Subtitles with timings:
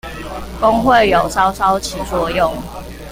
[0.59, 2.51] 工會有稍稍起作用